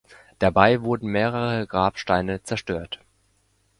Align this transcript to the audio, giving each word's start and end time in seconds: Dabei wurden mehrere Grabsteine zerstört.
Dabei 0.39 0.81
wurden 0.81 1.09
mehrere 1.11 1.67
Grabsteine 1.67 2.41
zerstört. 2.41 3.01